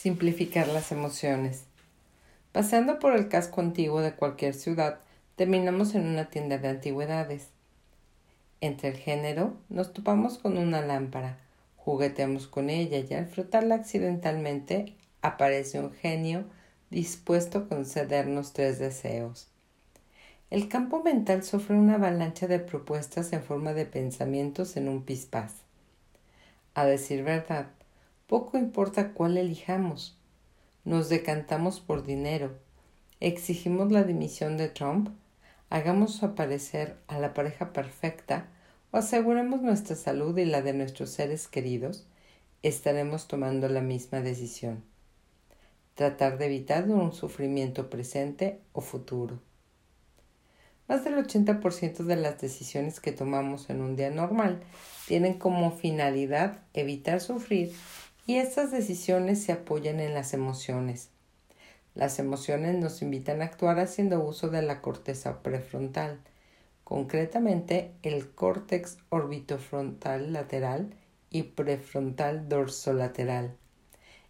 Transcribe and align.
Simplificar 0.00 0.68
las 0.68 0.92
emociones. 0.92 1.64
Pasando 2.52 3.00
por 3.00 3.16
el 3.16 3.26
casco 3.26 3.60
antiguo 3.60 4.00
de 4.00 4.12
cualquier 4.12 4.54
ciudad, 4.54 5.00
terminamos 5.34 5.96
en 5.96 6.06
una 6.06 6.30
tienda 6.30 6.56
de 6.56 6.68
antigüedades. 6.68 7.48
Entre 8.60 8.90
el 8.90 8.96
género, 8.96 9.56
nos 9.68 9.92
topamos 9.92 10.38
con 10.38 10.56
una 10.56 10.82
lámpara, 10.82 11.38
jugueteamos 11.78 12.46
con 12.46 12.70
ella 12.70 12.98
y 13.00 13.12
al 13.12 13.26
frotarla 13.26 13.74
accidentalmente 13.74 14.94
aparece 15.20 15.80
un 15.80 15.90
genio 15.90 16.44
dispuesto 16.90 17.58
a 17.58 17.68
concedernos 17.68 18.52
tres 18.52 18.78
deseos. 18.78 19.48
El 20.50 20.68
campo 20.68 21.02
mental 21.02 21.42
sufre 21.42 21.74
una 21.76 21.96
avalancha 21.96 22.46
de 22.46 22.60
propuestas 22.60 23.32
en 23.32 23.42
forma 23.42 23.74
de 23.74 23.84
pensamientos 23.84 24.76
en 24.76 24.88
un 24.88 25.02
pispás. 25.02 25.54
A 26.74 26.86
decir 26.86 27.24
verdad, 27.24 27.66
poco 28.28 28.58
importa 28.58 29.14
cuál 29.14 29.38
elijamos. 29.38 30.16
Nos 30.84 31.08
decantamos 31.08 31.80
por 31.80 32.04
dinero. 32.04 32.58
Exigimos 33.20 33.90
la 33.90 34.04
dimisión 34.04 34.58
de 34.58 34.68
Trump. 34.68 35.08
Hagamos 35.70 36.22
aparecer 36.22 36.98
a 37.08 37.18
la 37.18 37.32
pareja 37.32 37.72
perfecta 37.72 38.48
o 38.90 38.98
aseguremos 38.98 39.62
nuestra 39.62 39.96
salud 39.96 40.36
y 40.36 40.44
la 40.44 40.60
de 40.60 40.74
nuestros 40.74 41.08
seres 41.10 41.48
queridos. 41.48 42.06
Estaremos 42.62 43.28
tomando 43.28 43.66
la 43.68 43.80
misma 43.80 44.20
decisión. 44.20 44.84
Tratar 45.94 46.36
de 46.36 46.46
evitar 46.46 46.88
un 46.88 47.14
sufrimiento 47.14 47.88
presente 47.88 48.60
o 48.72 48.82
futuro. 48.82 49.40
Más 50.86 51.02
del 51.02 51.14
80% 51.16 52.04
de 52.04 52.16
las 52.16 52.40
decisiones 52.40 53.00
que 53.00 53.12
tomamos 53.12 53.70
en 53.70 53.80
un 53.80 53.96
día 53.96 54.10
normal 54.10 54.60
tienen 55.06 55.34
como 55.34 55.70
finalidad 55.70 56.60
evitar 56.74 57.20
sufrir 57.20 57.72
y 58.28 58.36
estas 58.36 58.70
decisiones 58.70 59.42
se 59.42 59.52
apoyan 59.52 60.00
en 60.00 60.12
las 60.12 60.34
emociones. 60.34 61.08
Las 61.94 62.18
emociones 62.18 62.76
nos 62.76 63.00
invitan 63.00 63.40
a 63.40 63.46
actuar 63.46 63.80
haciendo 63.80 64.22
uso 64.22 64.50
de 64.50 64.60
la 64.60 64.82
corteza 64.82 65.42
prefrontal, 65.42 66.20
concretamente 66.84 67.92
el 68.02 68.28
córtex 68.28 68.98
orbitofrontal 69.08 70.34
lateral 70.34 70.94
y 71.30 71.44
prefrontal 71.44 72.50
dorsolateral, 72.50 73.56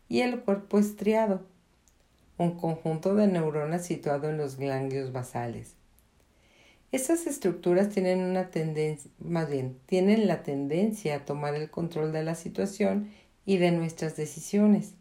y 0.08 0.20
el 0.20 0.42
cuerpo 0.42 0.78
estriado, 0.78 1.42
un 2.36 2.56
conjunto 2.56 3.16
de 3.16 3.26
neuronas 3.26 3.84
situado 3.84 4.30
en 4.30 4.36
los 4.36 4.58
ganglios 4.58 5.10
basales. 5.10 5.74
Estas 6.92 7.26
estructuras 7.26 7.88
tienen 7.88 8.20
una 8.20 8.52
tendencia, 8.52 9.10
más 9.18 9.50
bien, 9.50 9.76
tienen 9.86 10.28
la 10.28 10.44
tendencia 10.44 11.16
a 11.16 11.24
tomar 11.24 11.56
el 11.56 11.68
control 11.68 12.12
de 12.12 12.22
la 12.22 12.36
situación 12.36 13.10
y 13.48 13.56
de 13.56 13.70
nuestras 13.70 14.14
decisiones. 14.14 14.92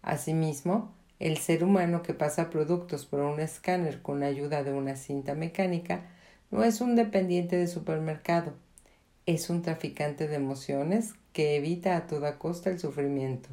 Asimismo, 0.00 0.94
el 1.18 1.36
ser 1.36 1.62
humano 1.62 2.00
que 2.00 2.14
pasa 2.14 2.48
productos 2.48 3.04
por 3.04 3.20
un 3.20 3.40
escáner 3.40 4.00
con 4.00 4.22
ayuda 4.22 4.62
de 4.62 4.72
una 4.72 4.96
cinta 4.96 5.34
mecánica 5.34 6.06
no 6.50 6.64
es 6.64 6.80
un 6.80 6.96
dependiente 6.96 7.56
de 7.56 7.66
supermercado, 7.66 8.54
es 9.26 9.50
un 9.50 9.60
traficante 9.60 10.28
de 10.28 10.36
emociones 10.36 11.12
que 11.34 11.56
evita 11.56 11.98
a 11.98 12.06
toda 12.06 12.38
costa 12.38 12.70
el 12.70 12.78
sufrimiento. 12.78 13.50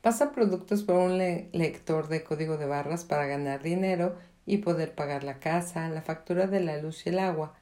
Pasa 0.00 0.32
productos 0.32 0.82
por 0.82 0.96
un 0.96 1.18
lector 1.18 2.08
de 2.08 2.24
código 2.24 2.56
de 2.56 2.64
barras 2.64 3.04
para 3.04 3.26
ganar 3.26 3.62
dinero 3.62 4.16
y 4.46 4.58
poder 4.58 4.94
pagar 4.94 5.24
la 5.24 5.40
casa, 5.40 5.90
la 5.90 6.00
factura 6.00 6.46
de 6.46 6.60
la 6.60 6.78
luz 6.78 7.04
y 7.04 7.10
el 7.10 7.18
agua, 7.18 7.54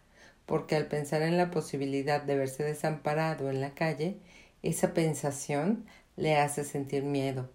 porque 0.46 0.76
al 0.76 0.86
pensar 0.86 1.22
en 1.22 1.36
la 1.36 1.50
posibilidad 1.50 2.22
de 2.22 2.36
verse 2.36 2.62
desamparado 2.62 3.50
en 3.50 3.60
la 3.60 3.74
calle, 3.74 4.20
esa 4.64 4.94
pensación 4.94 5.84
le 6.16 6.36
hace 6.36 6.64
sentir 6.64 7.04
miedo. 7.04 7.50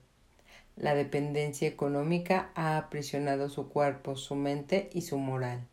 La 0.76 0.94
dependencia 0.94 1.68
económica 1.68 2.52
ha 2.56 2.78
aprisionado 2.78 3.50
su 3.50 3.68
cuerpo, 3.68 4.16
su 4.16 4.36
mente 4.36 4.90
y 4.94 5.02
su 5.02 5.18
moral. 5.18 5.68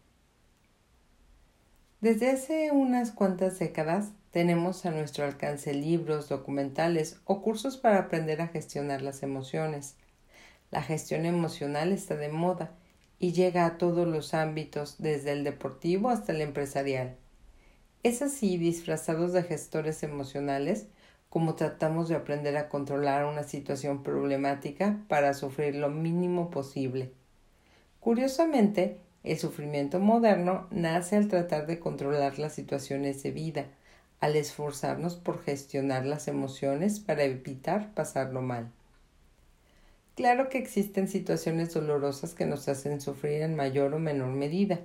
Desde 2.00 2.30
hace 2.30 2.70
unas 2.72 3.12
cuantas 3.12 3.58
décadas 3.58 4.10
tenemos 4.30 4.84
a 4.86 4.90
nuestro 4.90 5.24
alcance 5.24 5.74
libros, 5.74 6.28
documentales 6.28 7.20
o 7.24 7.42
cursos 7.42 7.76
para 7.76 7.98
aprender 7.98 8.40
a 8.40 8.48
gestionar 8.48 9.02
las 9.02 9.22
emociones. 9.22 9.96
La 10.70 10.82
gestión 10.82 11.26
emocional 11.26 11.92
está 11.92 12.16
de 12.16 12.28
moda 12.28 12.72
y 13.18 13.32
llega 13.32 13.66
a 13.66 13.78
todos 13.78 14.06
los 14.06 14.34
ámbitos, 14.34 14.96
desde 14.98 15.32
el 15.32 15.44
deportivo 15.44 16.10
hasta 16.10 16.32
el 16.32 16.40
empresarial. 16.40 17.16
Es 18.02 18.22
así, 18.22 18.56
disfrazados 18.58 19.32
de 19.32 19.42
gestores 19.42 20.02
emocionales, 20.02 20.86
como 21.36 21.54
tratamos 21.54 22.08
de 22.08 22.14
aprender 22.14 22.56
a 22.56 22.70
controlar 22.70 23.26
una 23.26 23.42
situación 23.42 24.02
problemática 24.02 25.04
para 25.06 25.34
sufrir 25.34 25.74
lo 25.74 25.90
mínimo 25.90 26.48
posible. 26.48 27.12
Curiosamente, 28.00 29.00
el 29.22 29.38
sufrimiento 29.38 30.00
moderno 30.00 30.66
nace 30.70 31.14
al 31.14 31.28
tratar 31.28 31.66
de 31.66 31.78
controlar 31.78 32.38
las 32.38 32.54
situaciones 32.54 33.22
de 33.22 33.32
vida, 33.32 33.66
al 34.18 34.34
esforzarnos 34.34 35.16
por 35.16 35.42
gestionar 35.42 36.06
las 36.06 36.26
emociones 36.26 37.00
para 37.00 37.24
evitar 37.24 37.92
pasarlo 37.92 38.40
mal. 38.40 38.70
Claro 40.14 40.48
que 40.48 40.56
existen 40.56 41.06
situaciones 41.06 41.74
dolorosas 41.74 42.32
que 42.32 42.46
nos 42.46 42.66
hacen 42.66 43.02
sufrir 43.02 43.42
en 43.42 43.56
mayor 43.56 43.92
o 43.92 43.98
menor 43.98 44.30
medida, 44.30 44.80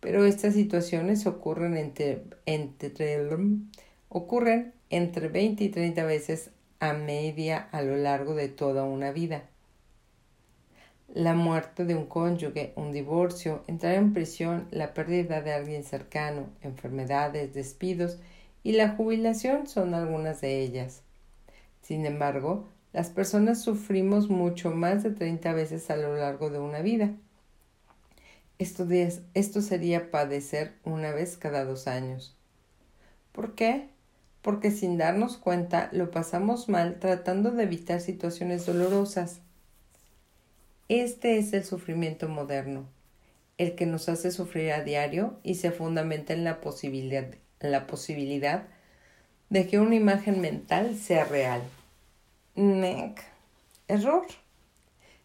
pero 0.00 0.26
estas 0.26 0.52
situaciones 0.52 1.26
ocurren 1.26 1.78
entre, 1.78 2.24
entre 2.44 3.18
ocurren 4.10 4.74
entre 4.90 5.28
20 5.28 5.64
y 5.64 5.68
30 5.68 6.04
veces 6.04 6.50
a 6.80 6.92
media 6.92 7.68
a 7.72 7.82
lo 7.82 7.96
largo 7.96 8.34
de 8.34 8.48
toda 8.48 8.84
una 8.84 9.12
vida. 9.12 9.44
La 11.14 11.34
muerte 11.34 11.84
de 11.84 11.94
un 11.94 12.06
cónyuge, 12.06 12.72
un 12.76 12.92
divorcio, 12.92 13.64
entrar 13.66 13.94
en 13.94 14.12
prisión, 14.12 14.68
la 14.70 14.92
pérdida 14.94 15.40
de 15.40 15.52
alguien 15.52 15.82
cercano, 15.82 16.48
enfermedades, 16.62 17.54
despidos 17.54 18.18
y 18.62 18.72
la 18.72 18.90
jubilación 18.90 19.66
son 19.66 19.94
algunas 19.94 20.40
de 20.40 20.60
ellas. 20.60 21.02
Sin 21.80 22.04
embargo, 22.04 22.68
las 22.92 23.10
personas 23.10 23.62
sufrimos 23.62 24.28
mucho 24.28 24.70
más 24.70 25.02
de 25.02 25.10
30 25.10 25.52
veces 25.52 25.90
a 25.90 25.96
lo 25.96 26.16
largo 26.16 26.50
de 26.50 26.58
una 26.58 26.82
vida. 26.82 27.14
Esto, 28.58 28.86
esto 29.34 29.62
sería 29.62 30.10
padecer 30.10 30.74
una 30.84 31.12
vez 31.12 31.36
cada 31.36 31.64
dos 31.64 31.86
años. 31.86 32.36
¿Por 33.32 33.54
qué? 33.54 33.88
Porque 34.42 34.70
sin 34.70 34.98
darnos 34.98 35.36
cuenta 35.36 35.88
lo 35.92 36.10
pasamos 36.10 36.68
mal 36.68 36.98
tratando 36.98 37.50
de 37.50 37.64
evitar 37.64 38.00
situaciones 38.00 38.66
dolorosas. 38.66 39.40
Este 40.88 41.38
es 41.38 41.52
el 41.52 41.64
sufrimiento 41.64 42.28
moderno, 42.28 42.86
el 43.58 43.74
que 43.74 43.86
nos 43.86 44.08
hace 44.08 44.30
sufrir 44.30 44.72
a 44.72 44.82
diario 44.82 45.38
y 45.42 45.56
se 45.56 45.70
fundamenta 45.70 46.32
en 46.32 46.44
la 46.44 46.60
posibilidad, 46.60 47.26
la 47.60 47.86
posibilidad 47.86 48.68
de 49.50 49.66
que 49.66 49.80
una 49.80 49.96
imagen 49.96 50.40
mental 50.40 50.96
sea 50.96 51.24
real. 51.24 51.62
Nec. 52.54 53.22
Error. 53.86 54.26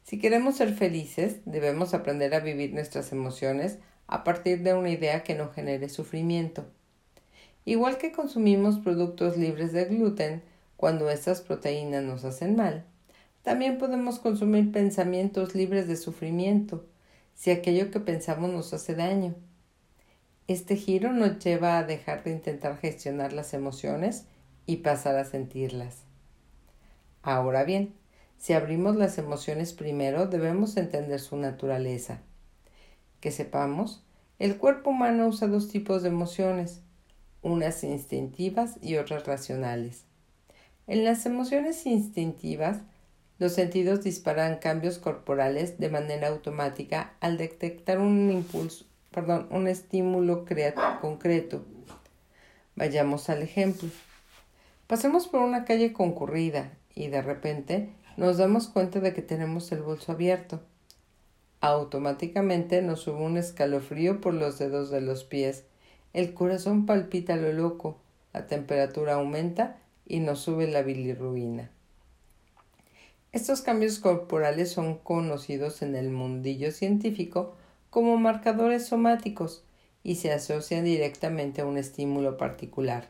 Si 0.04 0.20
queremos 0.20 0.58
ser 0.58 0.74
felices, 0.74 1.38
debemos 1.46 1.94
aprender 1.94 2.34
a 2.34 2.40
vivir 2.40 2.74
nuestras 2.74 3.12
emociones 3.12 3.80
a 4.08 4.24
partir 4.24 4.64
de 4.64 4.74
una 4.74 4.90
idea 4.90 5.24
que 5.24 5.36
no 5.36 5.50
genere 5.50 5.90
sufrimiento. 5.90 6.66
Igual 7.66 7.98
que 7.98 8.12
consumimos 8.12 8.80
productos 8.80 9.38
libres 9.38 9.72
de 9.72 9.86
gluten 9.86 10.44
cuando 10.76 11.10
estas 11.10 11.42
proteínas 11.42 12.04
nos 12.04 12.26
hacen 12.26 12.56
mal, 12.56 12.86
también 13.42 13.78
podemos 13.78 14.20
consumir 14.20 14.72
pensamientos 14.72 15.56
libres 15.56 15.88
de 15.88 15.98
sufrimiento 15.98 16.86
si 17.36 17.52
aquello 17.52 17.92
que 17.92 18.00
pensamos 18.00 18.52
nos 18.52 18.74
hace 18.74 18.96
daño. 18.96 19.36
Este 20.48 20.76
giro 20.76 21.14
nos 21.14 21.40
lleva 21.40 21.78
a 21.78 21.84
dejar 21.84 22.24
de 22.24 22.32
intentar 22.32 22.78
gestionar 22.78 23.34
las 23.34 23.54
emociones 23.54 24.26
y 24.66 24.78
pasar 24.78 25.16
a 25.16 25.26
sentirlas. 25.26 26.04
Ahora 27.22 27.64
bien, 27.64 27.94
si 28.38 28.52
abrimos 28.52 28.98
las 28.98 29.18
emociones 29.18 29.72
primero, 29.72 30.28
debemos 30.28 30.76
entender 30.76 31.22
su 31.22 31.38
naturaleza. 31.38 32.20
Que 33.22 33.32
sepamos, 33.32 34.04
el 34.38 34.58
cuerpo 34.58 34.90
humano 34.90 35.28
usa 35.28 35.48
dos 35.48 35.70
tipos 35.70 36.04
de 36.04 36.10
emociones, 36.10 36.82
unas 37.44 37.84
instintivas 37.84 38.78
y 38.82 38.96
otras 38.96 39.28
racionales. 39.28 40.06
En 40.88 41.06
las 41.06 41.26
emociones 41.26 41.86
instintivas, 41.86 42.80
los 43.40 43.54
sentidos 43.54 44.04
disparan 44.04 44.58
cambios 44.58 44.98
corporales 44.98 45.78
de 45.80 45.90
manera 45.90 46.30
automática 46.30 47.14
al 47.20 47.38
detectar 47.38 48.00
un 48.00 48.32
impulso, 48.32 48.86
perdón, 49.12 49.48
un 49.52 49.68
estímulo 49.68 50.46
concreto. 51.02 51.66
Vayamos 52.76 53.30
al 53.30 53.44
ejemplo. 53.44 53.90
Pasemos 54.88 55.28
por 55.28 55.42
una 55.42 55.66
calle 55.66 55.94
concurrida 55.94 56.72
y 56.96 57.08
de 57.08 57.22
repente 57.22 57.90
nos 58.18 58.38
damos 58.38 58.68
cuenta 58.68 59.00
de 59.00 59.14
que 59.14 59.22
tenemos 59.22 59.72
el 59.72 59.82
bolso 59.82 60.12
abierto. 60.12 60.62
Automáticamente 61.62 62.82
nos 62.82 63.02
sube 63.02 63.22
un 63.22 63.38
escalofrío 63.38 64.22
por 64.22 64.34
los 64.34 64.60
dedos 64.60 64.92
de 64.92 65.02
los 65.02 65.24
pies 65.24 65.66
el 66.14 66.34
corazón 66.34 66.86
palpita 66.86 67.36
lo 67.36 67.52
loco, 67.52 67.98
la 68.34 68.46
temperatura 68.46 69.16
aumenta 69.16 69.78
y 70.06 70.20
nos 70.20 70.40
sube 70.40 70.68
la 70.68 70.84
bilirrubina. 70.84 71.72
Estos 73.32 73.62
cambios 73.62 73.98
corporales 73.98 74.72
son 74.72 75.00
conocidos 75.00 75.82
en 75.82 75.96
el 75.96 76.12
mundillo 76.12 76.72
científico 76.72 77.56
como 77.90 78.18
marcadores 78.18 78.86
somáticos 78.86 79.64
y 80.04 80.16
se 80.16 80.32
asocian 80.32 80.86
directamente 80.86 81.62
a 81.62 81.66
un 81.66 81.78
estímulo 81.80 82.38
particular. 82.38 83.10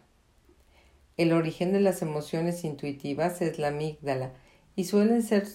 El 1.17 1.33
origen 1.33 1.73
de 1.73 1.81
las 1.81 2.01
emociones 2.01 2.63
intuitivas 2.63 3.41
es 3.41 3.59
la 3.59 3.67
amígdala 3.67 4.31
y 4.77 4.85
suelen 4.85 5.23
ser 5.23 5.45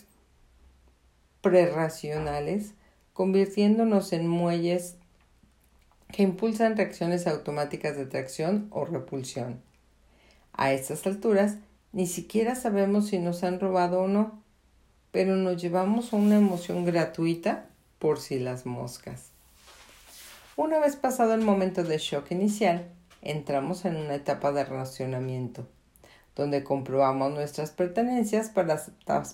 prerracionales, 1.41 2.75
convirtiéndonos 3.15 4.13
en 4.13 4.29
muelles 4.29 4.98
que 6.13 6.23
impulsan 6.23 6.77
reacciones 6.77 7.27
automáticas 7.27 7.97
de 7.97 8.03
atracción 8.03 8.69
o 8.71 8.85
repulsión. 8.85 9.61
A 10.53 10.73
estas 10.73 11.07
alturas, 11.07 11.57
ni 11.93 12.07
siquiera 12.07 12.55
sabemos 12.55 13.09
si 13.09 13.19
nos 13.19 13.45
han 13.45 13.61
robado 13.61 14.01
o 14.01 14.09
no, 14.09 14.43
pero 15.13 15.37
nos 15.37 15.61
llevamos 15.61 16.13
una 16.13 16.37
emoción 16.37 16.85
gratuita 16.85 17.67
por 17.99 18.21
si 18.21 18.39
las 18.39 18.67
moscas. 18.67 19.31
Una 20.57 20.81
vez 20.81 20.97
pasado 20.97 21.35
el 21.35 21.43
momento 21.43 21.85
de 21.85 21.99
shock 21.99 22.33
inicial, 22.33 22.89
entramos 23.23 23.85
en 23.85 23.97
una 23.97 24.17
etapa 24.17 24.53
de 24.53 24.65
racionamiento, 24.65 25.69
donde 26.35 26.65
comprobamos 26.65 27.33
nuestras 27.33 27.71
pertenencias 27.71 28.49
para, 28.49 28.83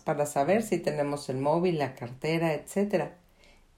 para 0.05 0.27
saber 0.27 0.63
si 0.63 0.79
tenemos 0.79 1.29
el 1.29 1.39
móvil, 1.39 1.79
la 1.79 1.95
cartera, 1.95 2.53
etc. 2.53 3.13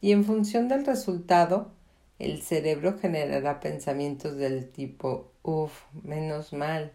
Y 0.00 0.12
en 0.12 0.24
función 0.24 0.68
del 0.68 0.84
resultado, 0.84 1.70
el 2.18 2.42
cerebro 2.42 2.98
generará 2.98 3.60
pensamientos 3.60 4.36
del 4.36 4.70
tipo, 4.70 5.30
uff, 5.42 5.82
menos 6.02 6.52
mal. 6.52 6.92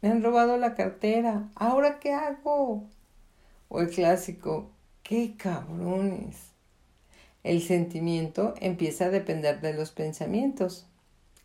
Me 0.00 0.10
han 0.10 0.22
robado 0.22 0.56
la 0.56 0.74
cartera, 0.74 1.50
¿ahora 1.54 1.98
qué 2.00 2.12
hago? 2.12 2.84
O 3.68 3.80
el 3.80 3.90
clásico, 3.90 4.70
qué 5.02 5.36
cabrones. 5.36 6.36
El 7.44 7.62
sentimiento 7.62 8.54
empieza 8.60 9.06
a 9.06 9.10
depender 9.10 9.60
de 9.60 9.72
los 9.72 9.92
pensamientos, 9.92 10.86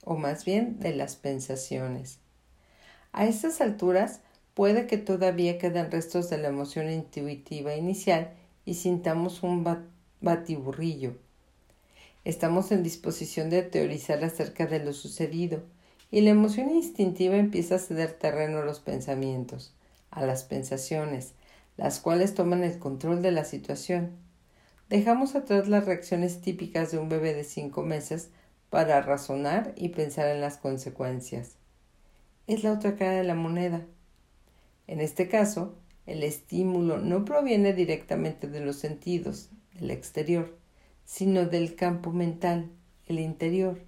o 0.03 0.17
más 0.17 0.43
bien 0.43 0.79
de 0.79 0.95
las 0.95 1.15
pensaciones. 1.15 2.19
A 3.11 3.25
estas 3.25 3.61
alturas 3.61 4.21
puede 4.55 4.87
que 4.87 4.97
todavía 4.97 5.59
queden 5.59 5.91
restos 5.91 6.29
de 6.29 6.39
la 6.39 6.47
emoción 6.47 6.89
intuitiva 6.89 7.75
inicial 7.75 8.33
y 8.65 8.73
sintamos 8.73 9.43
un 9.43 9.63
batiburrillo. 10.21 11.15
Estamos 12.25 12.71
en 12.71 12.83
disposición 12.83 13.49
de 13.49 13.63
teorizar 13.63 14.23
acerca 14.23 14.65
de 14.65 14.79
lo 14.79 14.93
sucedido 14.93 15.61
y 16.09 16.21
la 16.21 16.29
emoción 16.29 16.69
instintiva 16.69 17.35
empieza 17.35 17.75
a 17.75 17.79
ceder 17.79 18.13
terreno 18.13 18.59
a 18.59 18.65
los 18.65 18.79
pensamientos, 18.79 19.75
a 20.09 20.25
las 20.25 20.45
pensaciones, 20.45 21.33
las 21.75 21.99
cuales 21.99 22.33
toman 22.33 22.63
el 22.63 22.79
control 22.79 23.21
de 23.21 23.31
la 23.31 23.43
situación. 23.43 24.11
Dejamos 24.87 25.35
atrás 25.35 25.67
las 25.67 25.85
reacciones 25.85 26.39
típicas 26.39 26.91
de 26.91 26.97
un 26.97 27.09
bebé 27.09 27.33
de 27.33 27.43
cinco 27.43 27.83
meses 27.83 28.29
para 28.69 29.01
razonar 29.01 29.73
y 29.75 29.89
pensar 29.89 30.29
en 30.29 30.39
las 30.39 30.57
consecuencias. 30.57 31.57
Es 32.47 32.63
la 32.63 32.71
otra 32.71 32.95
cara 32.95 33.17
de 33.17 33.23
la 33.25 33.35
moneda. 33.35 33.85
En 34.87 35.01
este 35.01 35.27
caso, 35.27 35.75
el 36.05 36.23
estímulo 36.23 36.99
no 36.99 37.25
proviene 37.25 37.73
directamente 37.73 38.47
de 38.47 38.61
los 38.61 38.77
sentidos, 38.77 39.49
del 39.73 39.91
exterior, 39.91 40.62
sino 41.13 41.45
del 41.45 41.75
campo 41.75 42.11
mental, 42.11 42.71
el 43.05 43.19
interior, 43.19 43.79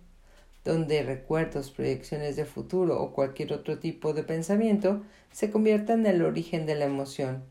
donde 0.64 1.02
recuerdos, 1.02 1.72
proyecciones 1.72 2.36
de 2.36 2.46
futuro 2.46 3.02
o 3.02 3.14
cualquier 3.14 3.52
otro 3.52 3.80
tipo 3.80 4.14
de 4.14 4.22
pensamiento 4.22 5.02
se 5.32 5.50
convierten 5.50 6.02
en 6.02 6.18
el 6.18 6.22
origen 6.22 6.68
de 6.68 6.76
la 6.76 6.86
emoción. 6.86 7.44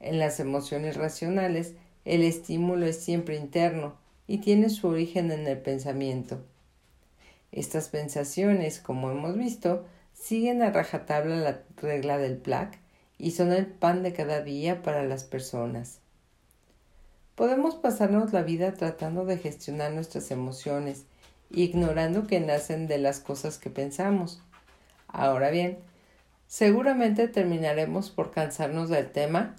En 0.00 0.18
las 0.18 0.40
emociones 0.40 0.96
racionales, 0.96 1.74
el 2.06 2.22
estímulo 2.22 2.86
es 2.86 2.96
siempre 2.96 3.36
interno, 3.36 3.98
y 4.26 4.38
tiene 4.38 4.70
su 4.70 4.88
origen 4.88 5.30
en 5.30 5.46
el 5.46 5.58
pensamiento. 5.58 6.42
Estas 7.52 7.90
pensaciones, 7.90 8.80
como 8.80 9.10
hemos 9.10 9.36
visto, 9.36 9.84
siguen 10.14 10.62
a 10.62 10.70
rajatabla 10.70 11.36
la 11.36 11.60
regla 11.76 12.16
del 12.16 12.38
plac 12.38 12.78
y 13.18 13.32
son 13.32 13.52
el 13.52 13.66
pan 13.66 14.02
de 14.02 14.14
cada 14.14 14.40
día 14.40 14.80
para 14.80 15.02
las 15.02 15.24
personas. 15.24 16.00
Podemos 17.34 17.74
pasarnos 17.74 18.32
la 18.32 18.42
vida 18.42 18.74
tratando 18.74 19.24
de 19.24 19.38
gestionar 19.38 19.92
nuestras 19.92 20.30
emociones, 20.30 21.04
ignorando 21.50 22.28
que 22.28 22.38
nacen 22.38 22.86
de 22.86 22.98
las 22.98 23.18
cosas 23.18 23.58
que 23.58 23.70
pensamos. 23.70 24.40
Ahora 25.08 25.50
bien, 25.50 25.78
seguramente 26.46 27.26
terminaremos 27.26 28.10
por 28.10 28.30
cansarnos 28.30 28.88
del 28.88 29.10
tema 29.10 29.56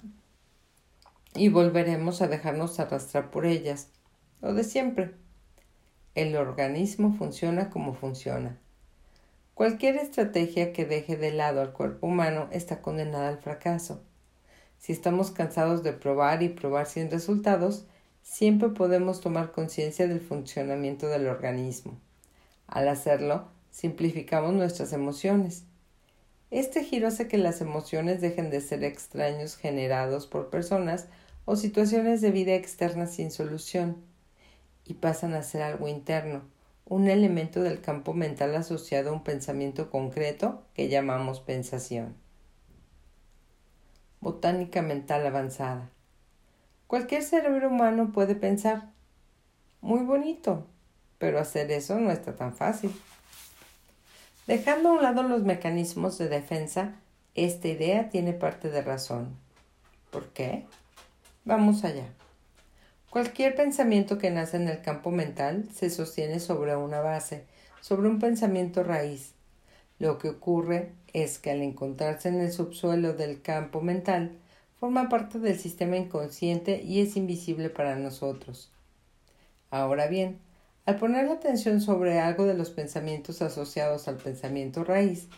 y 1.33 1.50
volveremos 1.50 2.22
a 2.22 2.27
dejarnos 2.27 2.80
arrastrar 2.80 3.30
por 3.30 3.45
ellas, 3.45 3.89
lo 4.42 4.54
de 4.54 4.63
siempre. 4.63 5.13
El 6.13 6.38
organismo 6.38 7.13
funciona 7.18 7.69
como 7.69 7.94
funciona. 7.94 8.57
Cualquier 9.54 9.98
estrategia 9.98 10.71
que 10.71 10.86
deje 10.86 11.18
de 11.18 11.31
lado 11.31 11.60
al 11.62 11.74
cuerpo 11.74 12.07
humano 12.07 12.48
está 12.51 12.81
condenada 12.81 13.28
al 13.28 13.38
fracaso. 13.38 14.01
Si 14.86 14.92
estamos 14.92 15.32
cansados 15.32 15.82
de 15.82 15.94
probar 15.94 16.44
y 16.44 16.50
probar 16.50 16.86
sin 16.86 17.10
resultados, 17.10 17.88
siempre 18.22 18.70
podemos 18.70 19.20
tomar 19.20 19.52
conciencia 19.52 20.08
del 20.08 20.22
funcionamiento 20.22 21.08
del 21.08 21.26
organismo. 21.26 22.00
Al 22.68 22.88
hacerlo, 22.88 23.48
simplificamos 23.72 24.54
nuestras 24.54 24.94
emociones. 24.94 25.64
Este 26.52 26.84
giro 26.84 27.08
hace 27.08 27.28
que 27.28 27.40
las 27.40 27.62
emociones 27.62 28.22
dejen 28.22 28.52
de 28.52 28.62
ser 28.62 28.84
extraños 28.84 29.58
generados 29.58 30.28
por 30.28 30.52
personas 30.52 31.08
o 31.46 31.56
situaciones 31.56 32.22
de 32.22 32.30
vida 32.30 32.54
externa 32.54 33.08
sin 33.08 33.31
solución 33.31 34.04
y 34.86 34.94
pasan 34.94 35.34
a 35.34 35.42
ser 35.42 35.64
algo 35.64 35.88
interno, 35.88 36.44
un 36.86 37.08
elemento 37.08 37.64
del 37.64 37.81
campo 37.81 38.14
mental 38.14 38.54
asociado 38.54 39.10
a 39.10 39.14
un 39.14 39.24
pensamiento 39.24 39.90
concreto 39.90 40.62
que 40.76 40.90
llamamos 40.90 41.40
pensación. 41.40 42.24
Botánica 44.25 44.81
mental 44.81 45.24
avanzada. 45.27 45.92
Cualquier 46.88 47.22
cerebro 47.22 47.69
humano 47.69 48.12
puede 48.12 48.33
pensar. 48.33 48.89
Muy 49.81 50.00
bonito, 50.00 50.66
pero 51.19 51.38
hacer 51.38 51.72
eso 51.72 52.00
no 52.00 52.10
está 52.10 52.36
tan 52.36 52.51
fácil. 52.51 52.92
Dejando 54.48 54.89
a 54.89 54.92
un 54.94 55.04
lado 55.04 55.22
los 55.22 55.44
mecanismos 55.44 56.18
de 56.18 56.27
defensa, 56.27 56.95
esta 57.36 57.68
idea 57.68 58.10
tiene 58.10 58.33
parte 58.33 58.72
de 58.72 58.81
razón. 58.81 59.38
¿Por 60.10 60.30
qué? 60.30 60.66
Vamos 61.44 61.83
allá. 61.83 62.07
Cualquier 63.11 63.54
pensamiento 63.54 64.18
que 64.18 64.31
nace 64.31 64.57
en 64.57 64.68
el 64.68 64.81
campo 64.81 65.11
mental 65.11 65.69
se 65.71 65.92
sostiene 65.92 66.40
sobre 66.40 66.76
una 66.76 67.00
base, 67.00 67.45
sobre 67.80 68.09
un 68.09 68.18
pensamiento 68.18 68.83
raíz. 68.83 69.35
Lo 70.00 70.18
que 70.18 70.30
ocurre 70.30 70.94
es 71.16 71.40
que 71.40 71.50
al 71.50 71.62
encontrarse 71.62 72.28
en 72.28 72.42
el 72.42 72.52
subsuelo 72.52 73.14
del 73.14 73.42
campo 73.42 73.80
mental, 73.80 74.38
forma 74.81 75.07
parte 75.07 75.40
del 75.40 75.57
sistema 75.57 75.95
inconsciente 75.95 76.84
y 76.84 77.00
es 77.00 77.16
invisible 77.16 77.69
para 77.69 77.95
nosotros. 77.95 78.69
Ahora 79.72 80.07
bien, 80.07 80.40
al 80.86 80.98
poner 80.98 81.26
la 81.26 81.36
atención 81.36 81.80
sobre 81.80 82.19
algo 82.19 82.45
de 82.45 82.54
los 82.54 82.69
pensamientos 82.69 83.42
asociados 83.42 84.10
al 84.10 84.18
pensamiento 84.18 84.84
raíz, 84.84 85.30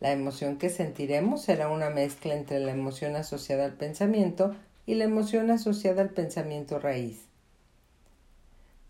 la 0.00 0.10
emoción 0.10 0.56
que 0.56 0.70
sentiremos 0.70 1.42
será 1.42 1.68
una 1.68 1.90
mezcla 1.90 2.34
entre 2.34 2.58
la 2.60 2.72
emoción 2.72 3.14
asociada 3.14 3.66
al 3.66 3.74
pensamiento 3.74 4.56
y 4.86 4.94
la 4.94 5.04
emoción 5.04 5.50
asociada 5.50 6.00
al 6.00 6.10
pensamiento 6.10 6.78
raíz. 6.78 7.25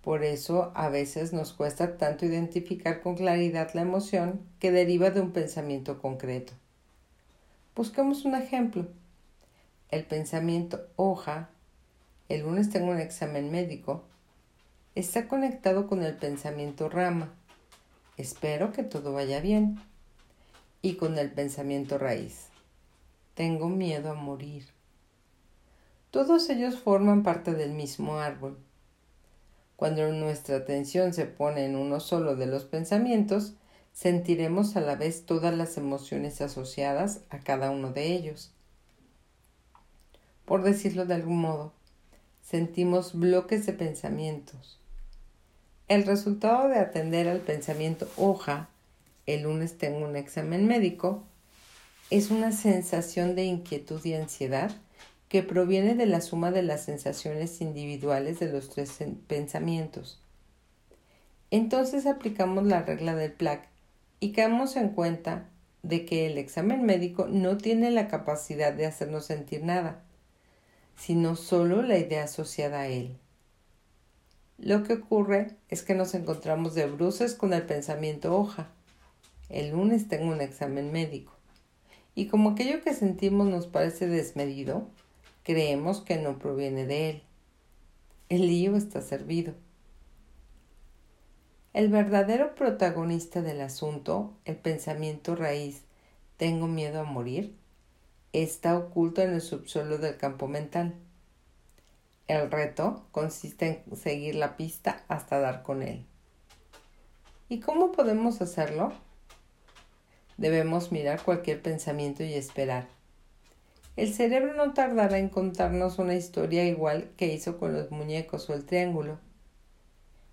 Por 0.07 0.23
eso 0.23 0.71
a 0.77 0.89
veces 0.89 1.33
nos 1.33 1.53
cuesta 1.53 1.97
tanto 1.97 2.27
identificar 2.27 3.01
con 3.01 3.17
claridad 3.17 3.75
la 3.75 3.81
emoción 3.81 4.41
que 4.61 4.71
deriva 4.71 5.11
de 5.11 5.21
un 5.21 5.33
pensamiento 5.33 6.01
concreto. 6.01 6.53
Busquemos 7.75 8.25
un 8.25 8.37
ejemplo. 8.37 8.87
El 9.89 10.05
pensamiento 10.05 10.87
hoja, 10.95 11.51
el 12.29 12.43
lunes 12.43 12.71
tengo 12.71 12.93
un 12.93 13.01
examen 13.01 13.51
médico, 13.51 14.05
está 14.95 15.27
conectado 15.27 15.89
con 15.89 16.05
el 16.05 16.15
pensamiento 16.15 16.89
rama, 16.89 17.35
espero 18.17 18.71
que 18.71 18.85
todo 18.85 19.13
vaya 19.13 19.41
bien, 19.41 19.81
y 20.83 20.95
con 20.95 21.19
el 21.19 21.33
pensamiento 21.33 21.99
raíz, 21.99 22.47
tengo 23.35 23.69
miedo 23.69 24.13
a 24.13 24.15
morir. 24.15 24.69
Todos 26.13 26.49
ellos 26.49 26.79
forman 26.79 27.25
parte 27.25 27.55
del 27.55 27.73
mismo 27.73 28.21
árbol 28.21 28.57
cuando 29.77 30.11
nuestra 30.11 30.57
atención 30.57 31.13
se 31.13 31.27
pone 31.27 31.65
en 31.67 31.77
uno 31.77 32.01
solo 32.01 32.35
de 32.35 32.47
los 32.47 32.65
pensamientos, 32.65 33.53
sentiremos 33.93 34.77
a 34.77 34.81
la 34.81 34.97
vez 34.97 35.27
todas 35.27 35.55
las 35.55 35.77
emociones 35.77 36.41
asociadas 36.41 37.21
a 37.31 37.39
cada 37.39 37.71
uno 37.71 37.93
de 37.93 38.13
ellos. 38.13 38.53
Por 40.45 40.63
decirlo 40.63 41.05
de 41.05 41.15
algún 41.15 41.41
modo, 41.41 41.73
sentimos 42.43 43.19
bloques 43.19 43.67
de 43.67 43.73
pensamientos. 43.73 44.79
El 45.89 46.05
resultado 46.05 46.69
de 46.69 46.79
atender 46.79 47.29
al 47.29 47.41
pensamiento 47.41 48.09
hoja, 48.17 48.69
el 49.27 49.43
lunes 49.43 49.77
tengo 49.77 50.07
un 50.07 50.17
examen 50.17 50.67
médico, 50.67 51.25
es 52.11 52.31
una 52.31 52.53
sensación 52.53 53.35
de 53.35 53.45
inquietud 53.45 54.05
y 54.05 54.15
ansiedad 54.15 54.73
que 55.29 55.43
proviene 55.43 55.95
de 55.95 56.07
la 56.07 56.21
suma 56.21 56.51
de 56.51 56.63
las 56.63 56.85
sensaciones 56.85 57.61
individuales 57.61 58.39
de 58.39 58.51
los 58.51 58.71
tres 58.71 58.99
pensamientos. 59.27 60.21
Entonces 61.51 62.07
aplicamos 62.07 62.65
la 62.67 62.83
regla 62.83 63.15
del 63.15 63.33
PLAC 63.33 63.69
y 64.21 64.33
caemos 64.33 64.77
en 64.77 64.91
cuenta 64.91 65.49
de 65.83 66.05
que 66.05 66.27
el 66.27 66.39
examen 66.39 66.85
médico 66.85 67.27
no 67.29 67.57
tiene 67.57 67.91
la 67.91 68.09
capacidad 68.09 68.73
de 68.73 68.87
hacernos 68.87 69.27
sentir 69.27 69.63
nada, 69.63 70.03
sino 70.97 71.37
solo 71.37 71.83
la 71.83 71.99
idea 71.99 72.25
asociada 72.25 72.81
a 72.81 72.89
él. 72.89 73.17
Lo 74.59 74.83
que 74.83 74.95
ocurre 74.95 75.57
es 75.69 75.83
que 75.83 75.95
nos 75.95 76.15
encontramos 76.15 76.75
de 76.75 76.87
bruces 76.87 77.35
con 77.35 77.53
el 77.53 77.63
pensamiento 77.67 78.37
hoja. 78.37 78.69
El 79.49 79.71
lunes 79.71 80.09
tengo 80.09 80.33
un 80.33 80.41
examen 80.41 80.91
médico. 80.93 81.33
Y 82.15 82.29
como 82.29 82.51
aquello 82.51 82.81
que 82.83 82.95
sentimos 82.95 83.47
nos 83.47 83.67
parece 83.67 84.09
desmedido, 84.09 84.89
creemos 85.47 86.01
que 86.01 86.17
no 86.17 86.41
proviene 86.41 86.87
de 86.87 87.09
él. 87.09 87.23
El 88.29 88.49
lío 88.49 88.75
está 88.75 89.01
servido. 89.01 89.55
El 91.73 91.89
verdadero 91.89 92.57
protagonista 92.57 93.43
del 93.43 93.61
asunto, 93.61 94.35
el 94.45 94.57
pensamiento 94.57 95.37
raíz, 95.37 95.83
tengo 96.37 96.67
miedo 96.67 96.99
a 96.99 97.05
morir, 97.05 97.55
está 98.33 98.77
oculto 98.77 99.23
en 99.23 99.35
el 99.35 99.41
subsuelo 99.41 99.99
del 99.99 100.17
campo 100.17 100.49
mental. 100.49 100.97
El 102.27 102.51
reto 102.51 103.07
consiste 103.13 103.85
en 103.87 103.97
seguir 103.97 104.35
la 104.35 104.57
pista 104.57 105.05
hasta 105.07 105.39
dar 105.39 105.63
con 105.63 105.85
él. 105.85 106.05
¿Y 107.49 107.61
cómo 107.61 107.93
podemos 107.93 108.41
hacerlo? 108.41 108.93
Debemos 110.39 110.91
mirar 110.91 111.23
cualquier 111.23 111.63
pensamiento 111.63 112.25
y 112.25 112.35
esperar. 112.35 112.96
El 113.97 114.13
cerebro 114.13 114.53
no 114.53 114.75
tardará 114.75 115.19
en 115.19 115.31
contarnos 115.31 115.99
una 115.99 116.15
historia 116.15 116.67
igual 116.67 117.09
que 117.17 117.33
hizo 117.33 117.59
con 117.59 117.73
los 117.73 117.91
muñecos 117.91 118.51
o 118.51 118.55
el 118.55 118.67
triángulo. 118.67 119.19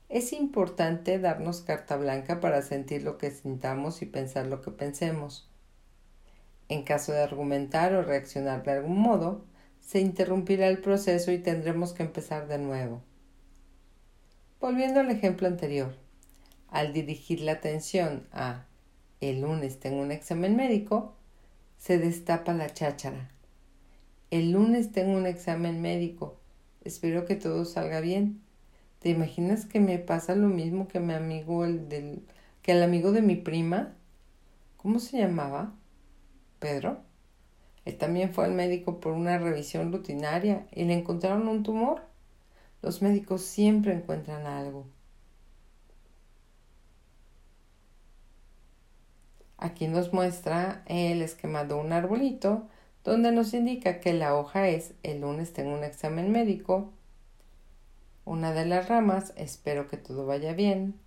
Es 0.09 0.33
importante 0.33 1.17
darnos 1.17 1.61
carta 1.61 1.95
blanca 1.95 2.41
para 2.41 2.61
sentir 2.61 3.03
lo 3.03 3.17
que 3.17 3.31
sintamos 3.31 4.01
y 4.01 4.05
pensar 4.05 4.47
lo 4.47 4.61
que 4.61 4.71
pensemos. 4.71 5.49
En 6.67 6.83
caso 6.83 7.13
de 7.13 7.21
argumentar 7.21 7.93
o 7.93 8.03
reaccionar 8.03 8.63
de 8.63 8.73
algún 8.73 8.99
modo, 8.99 9.45
se 9.79 10.01
interrumpirá 10.01 10.67
el 10.67 10.79
proceso 10.79 11.31
y 11.31 11.39
tendremos 11.39 11.93
que 11.93 12.03
empezar 12.03 12.49
de 12.49 12.57
nuevo. 12.57 13.01
Volviendo 14.59 14.99
al 14.99 15.09
ejemplo 15.09 15.47
anterior, 15.47 15.95
al 16.69 16.91
dirigir 16.91 17.39
la 17.39 17.53
atención 17.53 18.27
a 18.33 18.65
el 19.21 19.41
lunes 19.41 19.79
tengo 19.79 20.01
un 20.01 20.11
examen 20.11 20.57
médico, 20.57 21.15
se 21.77 21.97
destapa 21.97 22.53
la 22.53 22.69
cháchara. 22.69 23.32
El 24.33 24.49
lunes 24.49 24.91
tengo 24.91 25.15
un 25.15 25.27
examen 25.27 25.79
médico, 25.79 26.39
espero 26.83 27.23
que 27.25 27.35
todo 27.35 27.65
salga 27.65 27.99
bien. 27.99 28.41
¿Te 28.97 29.09
imaginas 29.09 29.67
que 29.67 29.79
me 29.79 29.99
pasa 29.99 30.33
lo 30.33 30.47
mismo 30.47 30.87
que 30.87 30.99
mi 30.99 31.13
amigo 31.13 31.65
el 31.65 31.87
del 31.87 32.23
que 32.63 32.71
el 32.71 32.81
amigo 32.81 33.11
de 33.11 33.21
mi 33.21 33.35
prima? 33.35 33.93
¿Cómo 34.77 34.99
se 34.99 35.19
llamaba? 35.19 35.75
Pedro. 36.57 36.97
Él 37.85 37.95
también 37.99 38.33
fue 38.33 38.45
al 38.45 38.53
médico 38.53 38.99
por 38.99 39.13
una 39.13 39.37
revisión 39.37 39.91
rutinaria 39.91 40.65
y 40.71 40.85
le 40.85 40.95
encontraron 40.95 41.47
un 41.47 41.61
tumor. 41.61 42.01
Los 42.81 43.03
médicos 43.03 43.43
siempre 43.43 43.93
encuentran 43.93 44.47
algo. 44.47 44.87
Aquí 49.59 49.87
nos 49.87 50.11
muestra 50.11 50.81
el 50.87 51.21
esquema 51.21 51.65
de 51.65 51.75
un 51.75 51.93
arbolito 51.93 52.67
donde 53.03 53.31
nos 53.31 53.53
indica 53.53 53.99
que 53.99 54.13
la 54.13 54.35
hoja 54.35 54.67
es 54.67 54.93
el 55.03 55.21
lunes 55.21 55.53
tengo 55.53 55.73
un 55.73 55.83
examen 55.83 56.31
médico, 56.31 56.91
una 58.25 58.53
de 58.53 58.65
las 58.65 58.87
ramas, 58.87 59.33
espero 59.35 59.87
que 59.87 59.97
todo 59.97 60.25
vaya 60.25 60.53
bien, 60.53 60.99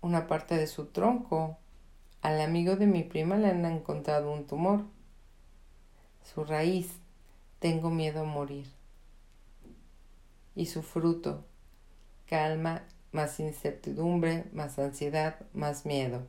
una 0.00 0.26
parte 0.26 0.56
de 0.56 0.66
su 0.66 0.86
tronco. 0.86 1.58
Al 2.22 2.40
amigo 2.40 2.76
de 2.76 2.86
mi 2.86 3.02
prima 3.02 3.36
le 3.36 3.48
han 3.48 3.64
encontrado 3.64 4.32
un 4.32 4.46
tumor. 4.46 4.84
Su 6.22 6.44
raíz, 6.44 6.90
tengo 7.58 7.90
miedo 7.90 8.20
a 8.20 8.24
morir. 8.24 8.66
Y 10.54 10.66
su 10.66 10.82
fruto, 10.82 11.44
calma, 12.26 12.82
más 13.12 13.40
incertidumbre, 13.40 14.44
más 14.52 14.78
ansiedad, 14.78 15.36
más 15.52 15.84
miedo. 15.84 16.26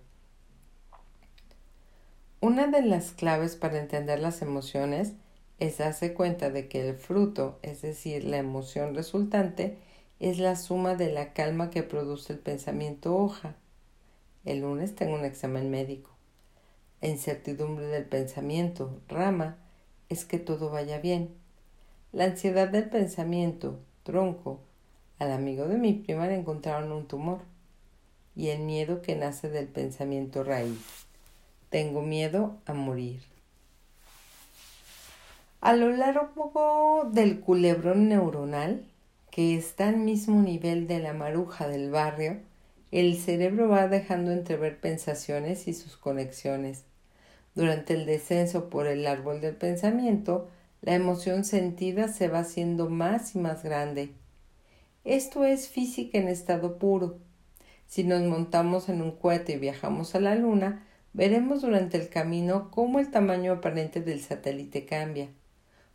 Una 2.44 2.68
de 2.68 2.82
las 2.82 3.14
claves 3.14 3.56
para 3.56 3.80
entender 3.80 4.20
las 4.20 4.42
emociones 4.42 5.14
es 5.60 5.78
darse 5.78 6.14
cuenta 6.14 6.50
de 6.50 6.68
que 6.68 6.90
el 6.90 6.98
fruto, 6.98 7.58
es 7.62 7.82
decir, 7.82 8.26
la 8.26 8.36
emoción 8.36 8.96
resultante, 8.96 9.78
es 10.20 10.40
la 10.40 10.58
suma 10.58 10.96
de 10.96 11.10
la 11.10 11.32
calma 11.32 11.70
que 11.70 11.84
produce 11.84 12.34
el 12.34 12.40
pensamiento 12.40 13.16
hoja. 13.16 13.56
El 14.44 14.60
lunes 14.60 14.94
tengo 14.94 15.16
un 15.16 15.24
examen 15.24 15.72
médico. 15.72 16.10
La 17.00 17.08
incertidumbre 17.08 17.86
del 17.86 18.04
pensamiento, 18.04 19.00
rama, 19.08 19.56
es 20.10 20.26
que 20.26 20.38
todo 20.38 20.70
vaya 20.70 21.00
bien. 21.00 21.30
La 22.12 22.26
ansiedad 22.26 22.68
del 22.68 22.90
pensamiento, 22.90 23.80
tronco, 24.04 24.60
al 25.18 25.32
amigo 25.32 25.70
de 25.70 25.78
mi 25.78 25.94
prima 25.94 26.28
le 26.28 26.36
encontraron 26.36 26.92
un 26.92 27.08
tumor. 27.08 27.40
Y 28.36 28.50
el 28.50 28.64
miedo 28.64 29.02
que 29.02 29.16
nace 29.16 29.48
del 29.48 29.70
pensamiento 29.70 30.44
raíz. 30.44 31.03
Tengo 31.74 32.04
miedo 32.04 32.58
a 32.68 32.74
morir. 32.76 33.24
A 35.60 35.74
lo 35.74 35.90
largo 35.90 37.10
del 37.12 37.40
culebrón 37.40 38.10
neuronal, 38.10 38.86
que 39.32 39.56
está 39.58 39.88
al 39.88 39.98
mismo 39.98 40.44
nivel 40.44 40.86
de 40.86 41.00
la 41.00 41.14
maruja 41.14 41.68
del 41.68 41.90
barrio, 41.90 42.38
el 42.92 43.18
cerebro 43.18 43.70
va 43.70 43.88
dejando 43.88 44.32
entrever 44.32 44.80
pensaciones 44.80 45.68
y 45.68 45.74
sus 45.74 45.98
conexiones. 45.98 46.84
Durante 47.56 47.96
el 47.96 48.06
descenso 48.06 48.70
por 48.70 48.86
el 48.86 49.08
árbol 49.08 49.42
del 49.42 49.56
pensamiento, 49.56 50.52
la 50.84 50.94
emoción 50.94 51.44
sentida 51.44 52.08
se 52.08 52.28
va 52.28 52.42
haciendo 52.42 52.88
más 52.88 53.34
y 53.34 53.40
más 53.40 53.64
grande. 53.64 54.12
Esto 55.06 55.44
es 55.44 55.70
física 55.70 56.20
en 56.20 56.28
estado 56.28 56.78
puro. 56.78 57.18
Si 57.88 58.04
nos 58.04 58.22
montamos 58.22 58.90
en 58.90 59.02
un 59.02 59.14
cohete 59.14 59.54
y 59.54 59.58
viajamos 59.58 60.14
a 60.14 60.20
la 60.20 60.36
Luna, 60.36 60.86
veremos 61.14 61.62
durante 61.62 61.98
el 61.98 62.10
camino 62.10 62.70
cómo 62.72 63.00
el 63.00 63.12
tamaño 63.12 63.54
aparente 63.54 64.02
del 64.02 64.22
satélite 64.22 64.86
cambia. 64.86 65.30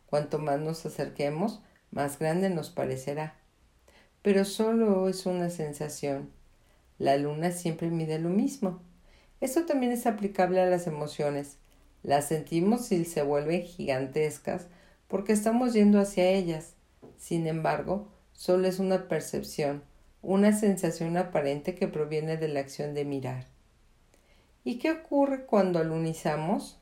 Cuanto 0.05 0.39
más 0.39 0.59
nos 0.59 0.85
acerquemos, 0.85 1.61
más 1.91 2.17
grande 2.17 2.49
nos 2.49 2.69
parecerá. 2.69 3.35
Pero 4.21 4.45
solo 4.45 5.07
es 5.07 5.25
una 5.25 5.49
sensación. 5.49 6.31
La 6.97 7.17
luna 7.17 7.51
siempre 7.51 7.89
mide 7.89 8.19
lo 8.19 8.29
mismo. 8.29 8.81
Esto 9.41 9.65
también 9.65 9.91
es 9.91 10.05
aplicable 10.05 10.61
a 10.61 10.65
las 10.65 10.87
emociones. 10.87 11.57
Las 12.03 12.27
sentimos 12.27 12.91
y 12.91 13.05
se 13.05 13.21
vuelven 13.21 13.63
gigantescas 13.63 14.67
porque 15.07 15.33
estamos 15.33 15.73
yendo 15.73 15.99
hacia 15.99 16.29
ellas. 16.29 16.73
Sin 17.17 17.47
embargo, 17.47 18.07
solo 18.33 18.67
es 18.67 18.79
una 18.79 19.07
percepción, 19.07 19.83
una 20.21 20.53
sensación 20.53 21.17
aparente 21.17 21.75
que 21.75 21.87
proviene 21.87 22.37
de 22.37 22.47
la 22.47 22.61
acción 22.61 22.93
de 22.93 23.05
mirar. 23.05 23.58
¿Y 24.69 24.77
qué 24.77 24.91
ocurre 24.91 25.47
cuando 25.47 25.79
alunizamos? 25.79 26.77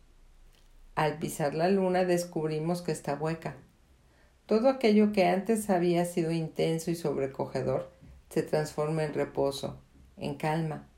Al 0.95 1.19
pisar 1.19 1.55
la 1.55 1.69
luna 1.69 2.03
descubrimos 2.03 2.81
que 2.81 2.91
está 2.91 3.13
hueca. 3.15 3.55
Todo 4.45 4.67
aquello 4.67 5.13
que 5.13 5.23
antes 5.23 5.69
había 5.69 6.03
sido 6.03 6.31
intenso 6.31 6.91
y 6.91 6.95
sobrecogedor 6.95 7.89
se 8.29 8.43
transforma 8.43 9.05
en 9.05 9.13
reposo, 9.13 9.79
en 10.17 10.35
calma. 10.35 10.89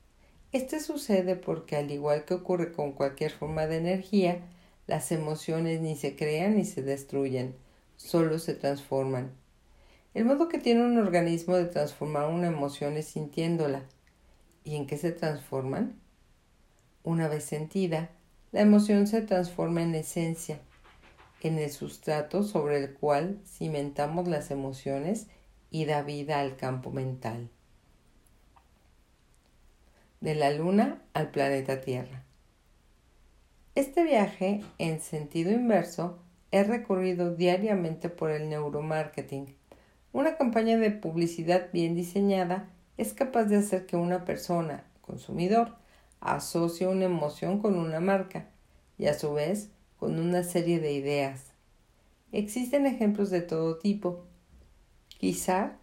Este 0.50 0.80
sucede 0.80 1.36
porque, 1.36 1.76
al 1.76 1.92
igual 1.92 2.24
que 2.24 2.34
ocurre 2.34 2.72
con 2.72 2.90
cualquier 2.90 3.30
forma 3.30 3.68
de 3.68 3.76
energía, 3.76 4.40
las 4.88 5.12
emociones 5.12 5.80
ni 5.80 5.94
se 5.94 6.16
crean 6.16 6.56
ni 6.56 6.64
se 6.64 6.82
destruyen, 6.82 7.54
solo 7.94 8.40
se 8.40 8.54
transforman. 8.54 9.30
El 10.12 10.24
modo 10.24 10.48
que 10.48 10.58
tiene 10.58 10.84
un 10.84 10.98
organismo 10.98 11.54
de 11.54 11.66
transformar 11.66 12.28
una 12.28 12.48
emoción 12.48 12.96
es 12.96 13.06
sintiéndola. 13.06 13.84
¿Y 14.64 14.74
en 14.74 14.88
qué 14.88 14.98
se 14.98 15.12
transforman? 15.12 16.00
Una 17.02 17.28
vez 17.28 17.44
sentida, 17.44 18.10
la 18.52 18.60
emoción 18.60 19.06
se 19.06 19.22
transforma 19.22 19.82
en 19.82 19.94
esencia, 19.94 20.60
en 21.40 21.58
el 21.58 21.70
sustrato 21.70 22.42
sobre 22.42 22.76
el 22.76 22.92
cual 22.92 23.40
cimentamos 23.46 24.28
las 24.28 24.50
emociones 24.50 25.28
y 25.70 25.86
da 25.86 26.02
vida 26.02 26.40
al 26.40 26.56
campo 26.56 26.90
mental. 26.90 27.48
De 30.20 30.34
la 30.34 30.50
Luna 30.50 31.00
al 31.14 31.30
planeta 31.30 31.80
Tierra. 31.80 32.24
Este 33.74 34.04
viaje, 34.04 34.62
en 34.76 35.00
sentido 35.00 35.52
inverso, 35.52 36.18
es 36.50 36.66
recorrido 36.66 37.34
diariamente 37.34 38.10
por 38.10 38.30
el 38.30 38.50
neuromarketing. 38.50 39.54
Una 40.12 40.36
campaña 40.36 40.76
de 40.76 40.90
publicidad 40.90 41.68
bien 41.72 41.94
diseñada 41.94 42.68
es 42.98 43.14
capaz 43.14 43.44
de 43.44 43.56
hacer 43.56 43.86
que 43.86 43.96
una 43.96 44.26
persona, 44.26 44.84
consumidor, 45.00 45.79
asocia 46.20 46.88
una 46.88 47.06
emoción 47.06 47.60
con 47.60 47.76
una 47.76 48.00
marca 48.00 48.48
y 48.98 49.06
a 49.06 49.18
su 49.18 49.32
vez 49.32 49.70
con 49.98 50.18
una 50.18 50.42
serie 50.42 50.80
de 50.80 50.92
ideas. 50.92 51.52
Existen 52.32 52.86
ejemplos 52.86 53.30
de 53.30 53.40
todo 53.40 53.78
tipo. 53.78 54.24
Quizá 55.08 55.76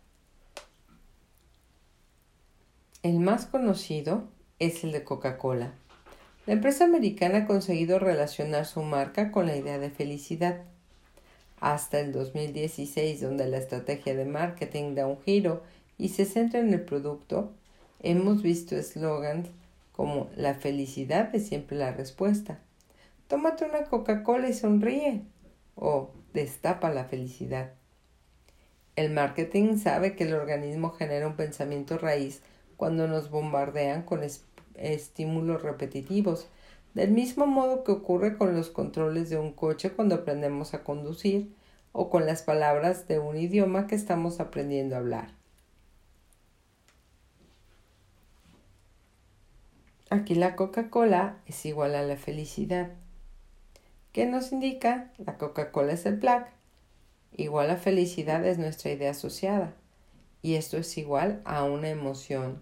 el 3.04 3.20
más 3.20 3.46
conocido 3.46 4.24
es 4.60 4.84
el 4.84 4.92
de 4.92 5.04
Coca-Cola. 5.04 5.74
La 6.46 6.54
empresa 6.54 6.86
americana 6.86 7.40
ha 7.40 7.46
conseguido 7.46 8.00
relacionar 8.00 8.66
su 8.66 8.82
marca 8.82 9.32
con 9.32 9.48
la 9.48 9.58
idea 9.58 9.80
de 9.80 9.90
felicidad. 9.90 10.62
Hasta 11.60 12.00
el 12.00 12.14
2016, 12.14 13.20
donde 13.20 13.48
la 13.48 13.58
estrategia 13.58 14.16
de 14.16 14.26
marketing 14.26 14.96
da 14.96 15.08
un 15.08 15.20
giro 15.22 15.64
y 15.98 16.10
se 16.10 16.26
centra 16.26 16.60
en 16.60 16.74
el 16.74 16.82
producto, 16.82 17.52
hemos 18.00 18.42
visto 18.44 18.76
eslogans 18.76 19.50
como 19.98 20.30
la 20.36 20.54
felicidad 20.54 21.34
es 21.34 21.48
siempre 21.48 21.76
la 21.76 21.92
respuesta. 21.92 22.60
Tómate 23.28 23.66
una 23.66 23.86
Coca-Cola 23.86 24.48
y 24.48 24.54
sonríe. 24.54 25.24
O 25.74 26.12
destapa 26.34 26.92
la 26.92 27.06
felicidad. 27.06 27.72
El 28.96 29.10
marketing 29.10 29.78
sabe 29.78 30.16
que 30.16 30.26
el 30.26 30.36
organismo 30.36 30.92
genera 30.92 31.26
un 31.26 31.36
pensamiento 31.36 31.98
raíz 31.98 32.44
cuando 32.78 33.08
nos 33.08 33.32
bombardean 33.32 34.04
con 34.04 34.22
estímulos 34.76 35.64
repetitivos, 35.64 36.48
del 36.94 37.10
mismo 37.10 37.48
modo 37.48 37.84
que 37.84 37.92
ocurre 37.92 38.38
con 38.38 38.56
los 38.56 38.70
controles 38.70 39.32
de 39.32 39.40
un 39.40 39.52
coche 39.52 39.94
cuando 39.94 40.14
aprendemos 40.14 40.76
a 40.76 40.84
conducir 40.84 41.56
o 41.92 42.12
con 42.12 42.28
las 42.28 42.44
palabras 42.44 43.08
de 43.08 43.18
un 43.18 43.36
idioma 43.36 43.88
que 43.88 43.96
estamos 43.96 44.40
aprendiendo 44.40 44.96
a 44.96 45.00
hablar. 45.00 45.38
Aquí 50.10 50.36
la 50.36 50.56
Coca-Cola 50.56 51.38
es 51.48 51.66
igual 51.66 51.94
a 51.94 52.02
la 52.02 52.16
felicidad. 52.16 52.92
¿Qué 54.14 54.26
nos 54.26 54.54
indica? 54.54 55.12
La 55.18 55.38
Coca-Cola 55.38 55.92
es 55.92 56.06
el 56.06 56.16
black. 56.16 56.50
Igual 57.36 57.70
a 57.72 57.76
felicidad 57.76 58.46
es 58.46 58.58
nuestra 58.58 58.92
idea 58.92 59.12
asociada. 59.12 59.74
Y 60.42 60.56
esto 60.56 60.78
es 60.78 60.98
igual 60.98 61.42
a 61.44 61.66
una 61.66 61.90
emoción 61.90 62.62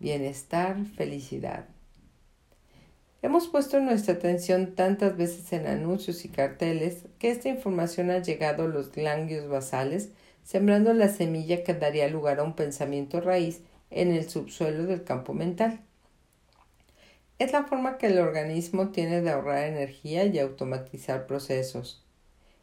bienestar, 0.00 0.84
felicidad. 0.96 1.66
Hemos 3.22 3.46
puesto 3.46 3.78
nuestra 3.78 4.14
atención 4.14 4.74
tantas 4.74 5.16
veces 5.16 5.52
en 5.52 5.68
anuncios 5.68 6.24
y 6.24 6.28
carteles 6.28 7.04
que 7.20 7.30
esta 7.30 7.48
información 7.50 8.10
ha 8.10 8.18
llegado 8.18 8.64
a 8.64 8.68
los 8.68 8.90
ganglios 8.90 9.48
basales, 9.48 10.08
sembrando 10.42 10.92
la 10.92 11.08
semilla 11.08 11.62
que 11.62 11.74
daría 11.74 12.08
lugar 12.08 12.40
a 12.40 12.42
un 12.42 12.56
pensamiento 12.56 13.20
raíz 13.20 13.60
en 13.90 14.12
el 14.12 14.28
subsuelo 14.28 14.86
del 14.86 15.04
campo 15.04 15.34
mental. 15.34 15.80
Es 17.40 17.52
la 17.52 17.64
forma 17.64 17.98
que 17.98 18.06
el 18.06 18.20
organismo 18.20 18.90
tiene 18.90 19.20
de 19.20 19.30
ahorrar 19.30 19.64
energía 19.64 20.24
y 20.26 20.38
automatizar 20.38 21.26
procesos. 21.26 22.04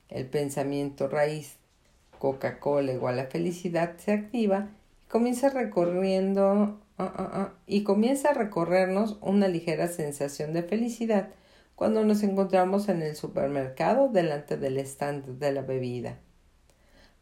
El 0.07 0.25
pensamiento 0.27 1.09
raíz 1.09 1.57
Coca-Cola 2.17 2.93
igual 2.93 3.19
a 3.19 3.25
felicidad 3.25 3.97
se 3.97 4.13
activa 4.13 4.69
y 5.05 5.09
comienza 5.09 5.49
recorriendo 5.49 6.79
Ah, 6.99 7.13
ah, 7.15 7.29
ah. 7.31 7.53
y 7.67 7.83
comienza 7.83 8.29
a 8.29 8.33
recorrernos 8.33 9.17
una 9.21 9.47
ligera 9.47 9.87
sensación 9.87 10.51
de 10.53 10.63
felicidad 10.63 11.29
cuando 11.75 12.03
nos 12.03 12.23
encontramos 12.23 12.89
en 12.89 13.03
el 13.03 13.15
supermercado 13.15 14.09
delante 14.09 14.57
del 14.57 14.79
stand 14.79 15.37
de 15.37 15.51
la 15.51 15.61
bebida. 15.61 16.17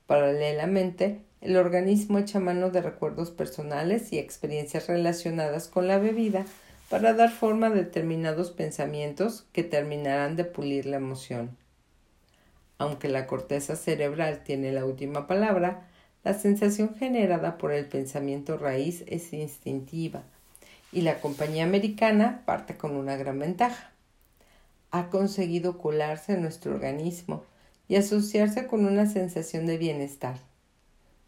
Paralelamente, 0.08 1.20
el 1.42 1.58
organismo 1.58 2.20
echa 2.20 2.40
mano 2.40 2.70
de 2.70 2.82
recuerdos 2.82 3.32
personales 3.32 4.14
y 4.14 4.18
experiencias 4.18 4.88
relacionadas 4.88 5.68
con 5.68 5.90
la 5.90 5.98
bebida 5.98 6.46
para 6.90 7.14
dar 7.14 7.32
forma 7.32 7.68
a 7.68 7.72
determinados 7.72 8.52
pensamientos 8.52 9.46
que 9.52 9.64
terminarán 9.64 10.36
de 10.36 10.46
pulir 10.46 10.86
la 10.86 10.98
emoción. 10.98 11.58
Aunque 12.78 13.08
la 13.08 13.28
corteza 13.28 13.76
cerebral 13.76 14.44
tiene 14.44 14.72
la 14.72 14.86
última 14.86 15.28
palabra, 15.28 15.88
la 16.24 16.34
sensación 16.34 16.96
generada 16.96 17.58
por 17.58 17.72
el 17.72 17.86
pensamiento 17.86 18.58
raíz 18.58 19.04
es 19.08 19.32
instintiva 19.34 20.24
y 20.92 21.02
la 21.02 21.20
compañía 21.20 21.64
americana 21.64 22.42
parte 22.46 22.78
con 22.78 22.96
una 22.96 23.16
gran 23.16 23.40
ventaja. 23.40 23.92
Ha 24.92 25.10
conseguido 25.10 25.78
colarse 25.78 26.34
en 26.34 26.42
nuestro 26.42 26.74
organismo 26.74 27.44
y 27.88 27.96
asociarse 27.98 28.66
con 28.68 28.86
una 28.86 29.06
sensación 29.06 29.66
de 29.66 29.78
bienestar. 29.78 30.38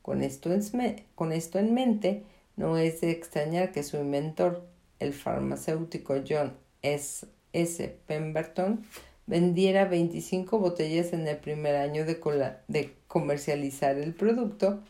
Con 0.01 0.23
esto, 0.23 0.51
en, 0.53 1.73
mente, 1.73 2.23
no 2.55 2.77
es 2.77 3.01
de 3.01 3.11
extrañar 3.11 3.71
que 3.71 3.83
su 3.83 3.97
inventor, 3.97 4.65
el 4.99 5.13
farmacéutico 5.13 6.15
John 6.27 6.53
S. 6.81 7.27
S. 7.53 7.97
Pemberton, 8.05 8.83
vendiera 9.25 9.85
25 9.85 10.59
botellas 10.59 11.13
en 11.13 11.27
el 11.27 11.37
primer 11.37 11.75
año 11.75 12.05
de, 12.05 12.19
de 12.67 12.93
comercializar 13.07 13.97
el 13.97 14.13
producto 14.13 14.81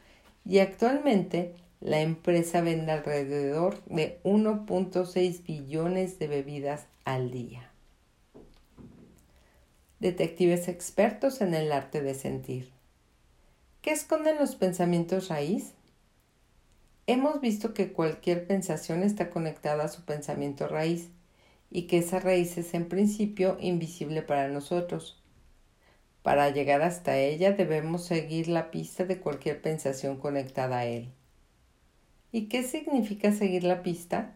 y 0.45 0.59
actualmente 0.59 1.55
la 1.79 2.01
empresa 2.01 2.61
vende 2.61 2.91
alrededor 2.91 3.83
de 3.85 4.19
1.6 4.23 5.43
billones 5.43 6.19
de 6.19 6.27
bebidas 6.27 6.87
al 7.05 7.31
día. 7.31 7.71
Detectives 9.99 10.67
expertos 10.67 11.41
en 11.41 11.53
el 11.53 11.71
arte 11.71 12.01
de 12.01 12.13
sentir. 12.13 12.71
¿Qué 13.81 13.91
esconden 13.91 14.37
los 14.37 14.55
pensamientos 14.55 15.29
raíz? 15.29 15.73
Hemos 17.09 17.39
visto 17.39 17.73
que 17.73 17.93
cualquier 17.93 18.47
pensación 18.47 19.01
está 19.01 19.29
conectada 19.29 19.85
a 19.85 19.87
su 19.87 20.03
pensamiento 20.03 20.67
raíz 20.67 21.09
y 21.71 21.83
que 21.83 21.99
esa 21.99 22.19
raíz 22.19 22.57
es 22.57 22.73
en 22.73 22.89
principio 22.89 23.55
invisible 23.61 24.21
para 24.21 24.49
nosotros. 24.49 25.23
Para 26.21 26.49
llegar 26.49 26.81
hasta 26.81 27.17
ella 27.17 27.53
debemos 27.53 28.03
seguir 28.03 28.49
la 28.49 28.71
pista 28.71 29.05
de 29.05 29.21
cualquier 29.21 29.61
pensación 29.61 30.17
conectada 30.17 30.79
a 30.79 30.85
él. 30.85 31.09
¿Y 32.33 32.49
qué 32.49 32.63
significa 32.63 33.31
seguir 33.31 33.63
la 33.63 33.83
pista? 33.83 34.35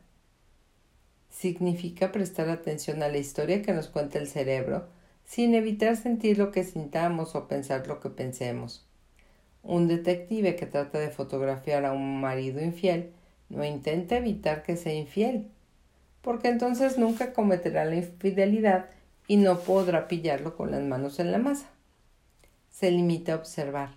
Significa 1.29 2.13
prestar 2.13 2.49
atención 2.49 3.03
a 3.03 3.10
la 3.10 3.17
historia 3.17 3.62
que 3.62 3.73
nos 3.73 3.89
cuenta 3.89 4.17
el 4.17 4.27
cerebro 4.27 4.88
sin 5.25 5.55
evitar 5.55 5.97
sentir 5.97 6.38
lo 6.38 6.51
que 6.51 6.63
sintamos 6.63 7.36
o 7.36 7.49
pensar 7.49 7.86
lo 7.88 7.99
que 7.99 8.10
pensemos. 8.10 8.86
Un 9.63 9.88
detective 9.88 10.56
que 10.56 10.65
trata 10.65 11.00
de 11.00 11.10
fotografiar 11.10 11.86
a 11.86 11.93
un 11.93 12.19
marido 12.19 12.62
infiel 12.62 13.12
no 13.50 13.63
intenta 13.63 14.17
evitar 14.17 14.63
que 14.63 14.78
sea 14.78 14.93
infiel, 14.93 15.47
porque 16.21 16.47
entonces 16.47 16.97
nunca 16.97 17.34
cometerá 17.34 17.86
la 17.86 17.95
infidelidad 17.95 18.89
y 19.28 19.38
no 19.38 19.60
podrá 19.60 20.08
pillarlo 20.08 20.56
con 20.56 20.71
las 20.71 20.82
manos 20.82 21.19
en 21.19 21.32
la 21.32 21.38
masa. 21.38 21.69
Se 22.69 22.91
limita 22.91 23.34
a 23.34 23.38
observar. 23.38 23.91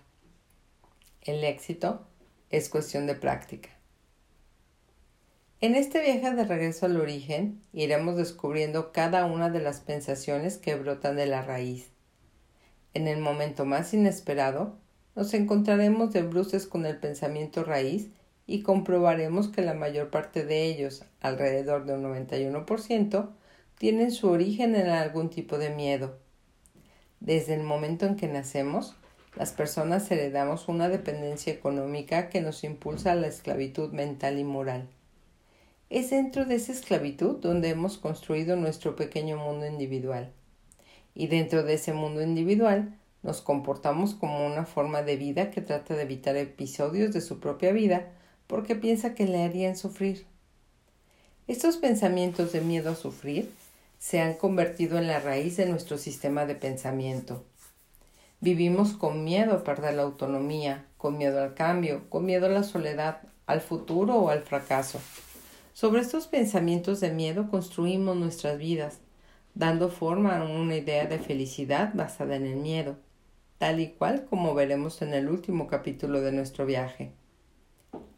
El 1.21 1.43
éxito 1.43 2.05
es 2.49 2.69
cuestión 2.69 3.07
de 3.07 3.15
práctica. 3.15 3.69
En 5.61 5.75
este 5.75 6.01
viaje 6.01 6.35
de 6.35 6.43
regreso 6.43 6.85
al 6.85 6.99
origen 6.99 7.61
iremos 7.73 8.17
descubriendo 8.17 8.91
cada 8.91 9.25
una 9.25 9.49
de 9.49 9.61
las 9.61 9.79
pensaciones 9.79 10.57
que 10.57 10.75
brotan 10.75 11.15
de 11.15 11.25
la 11.25 11.41
raíz. 11.41 11.89
En 12.93 13.07
el 13.07 13.19
momento 13.19 13.65
más 13.65 13.93
inesperado, 13.93 14.77
nos 15.15 15.33
encontraremos 15.33 16.11
de 16.11 16.23
bruces 16.23 16.67
con 16.67 16.85
el 16.85 16.97
pensamiento 16.97 17.63
raíz 17.63 18.09
y 18.47 18.61
comprobaremos 18.61 19.47
que 19.47 19.61
la 19.61 19.73
mayor 19.73 20.09
parte 20.09 20.45
de 20.45 20.65
ellos, 20.65 21.03
alrededor 21.21 21.85
de 21.85 21.93
un 21.93 22.03
91%, 22.03 23.29
tienen 23.77 24.11
su 24.11 24.29
origen 24.29 24.75
en 24.75 24.87
algún 24.87 25.29
tipo 25.29 25.57
de 25.57 25.69
miedo. 25.69 26.17
Desde 27.19 27.55
el 27.55 27.63
momento 27.63 28.05
en 28.05 28.15
que 28.15 28.27
nacemos, 28.27 28.95
las 29.35 29.51
personas 29.51 30.09
heredamos 30.11 30.67
una 30.67 30.89
dependencia 30.89 31.51
económica 31.51 32.29
que 32.29 32.41
nos 32.41 32.63
impulsa 32.63 33.13
a 33.13 33.15
la 33.15 33.27
esclavitud 33.27 33.91
mental 33.91 34.37
y 34.37 34.43
moral. 34.43 34.87
Es 35.89 36.09
dentro 36.09 36.45
de 36.45 36.55
esa 36.55 36.71
esclavitud 36.71 37.37
donde 37.37 37.69
hemos 37.69 37.97
construido 37.97 38.55
nuestro 38.55 38.95
pequeño 38.95 39.37
mundo 39.37 39.65
individual. 39.65 40.31
Y 41.13 41.27
dentro 41.27 41.63
de 41.63 41.75
ese 41.75 41.93
mundo 41.93 42.21
individual 42.21 42.97
nos 43.25 43.41
comportamos 43.41 44.13
como 44.13 44.45
una 44.45 44.65
forma 44.65 45.01
de 45.01 45.15
vida 45.15 45.49
que 45.49 45.59
trata 45.59 45.95
de 45.95 46.03
evitar 46.03 46.37
episodios 46.37 47.11
de 47.11 47.21
su 47.21 47.39
propia 47.39 47.71
vida 47.71 48.11
porque 48.45 48.75
piensa 48.75 49.15
que 49.15 49.25
le 49.25 49.43
harían 49.43 49.75
sufrir. 49.75 50.27
Estos 51.47 51.77
pensamientos 51.77 52.51
de 52.51 52.61
miedo 52.61 52.91
a 52.91 52.95
sufrir 52.95 53.51
se 53.97 54.21
han 54.21 54.35
convertido 54.35 54.99
en 54.99 55.07
la 55.07 55.19
raíz 55.19 55.57
de 55.57 55.65
nuestro 55.65 55.97
sistema 55.97 56.45
de 56.45 56.53
pensamiento. 56.53 57.43
Vivimos 58.41 58.93
con 58.93 59.23
miedo 59.23 59.53
a 59.53 59.63
perder 59.63 59.95
la 59.95 60.03
autonomía, 60.03 60.85
con 60.99 61.17
miedo 61.17 61.41
al 61.41 61.55
cambio, 61.55 62.07
con 62.11 62.25
miedo 62.25 62.45
a 62.45 62.49
la 62.49 62.61
soledad, 62.61 63.21
al 63.47 63.61
futuro 63.61 64.17
o 64.17 64.29
al 64.29 64.43
fracaso. 64.43 65.01
Sobre 65.73 66.01
estos 66.01 66.27
pensamientos 66.27 66.99
de 66.99 67.09
miedo 67.09 67.49
construimos 67.49 68.15
nuestras 68.17 68.59
vidas, 68.59 68.99
dando 69.55 69.89
forma 69.89 70.37
a 70.37 70.43
una 70.43 70.75
idea 70.75 71.07
de 71.07 71.17
felicidad 71.17 71.91
basada 71.95 72.35
en 72.35 72.45
el 72.45 72.57
miedo, 72.57 72.97
tal 73.57 73.79
y 73.79 73.89
cual 73.89 74.25
como 74.25 74.53
veremos 74.53 75.01
en 75.01 75.13
el 75.13 75.29
último 75.29 75.67
capítulo 75.67 76.21
de 76.21 76.31
nuestro 76.31 76.65
viaje. 76.65 77.11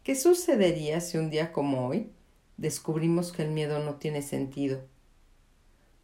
¿Qué 0.02 0.14
sucedería 0.14 1.00
si 1.00 1.18
un 1.18 1.30
día 1.30 1.52
como 1.52 1.88
hoy 1.88 2.10
descubrimos 2.56 3.32
que 3.32 3.42
el 3.42 3.50
miedo 3.50 3.78
no 3.78 3.96
tiene 3.96 4.22
sentido? 4.22 4.80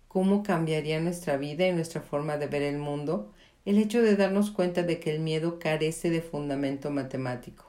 ¿Cómo 0.09 0.43
cambiaría 0.43 1.01
nuestra 1.01 1.37
vida 1.37 1.67
y 1.67 1.73
nuestra 1.73 2.01
forma 2.01 2.37
de 2.37 2.47
ver 2.47 2.63
el 2.63 2.79
mundo 2.79 3.33
el 3.65 3.79
hecho 3.79 4.03
de 4.03 4.17
darnos 4.17 4.51
cuenta 4.51 4.83
de 4.83 5.01
que 5.01 5.15
el 5.15 5.21
miedo 5.21 5.59
carece 5.59 6.11
de 6.11 6.21
fundamento 6.21 6.91
matemático. 6.91 7.65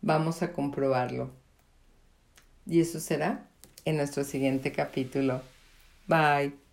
Vamos 0.00 0.42
a 0.42 0.52
comprobarlo. 0.52 1.30
Y 2.66 2.80
eso 2.80 2.98
será 2.98 3.46
en 3.84 3.96
nuestro 3.96 4.24
siguiente 4.24 4.72
capítulo. 4.72 5.42
Bye. 6.06 6.65